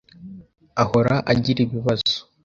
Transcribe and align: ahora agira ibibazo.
ahora 0.83 1.13
agira 1.31 1.59
ibibazo. 1.65 2.15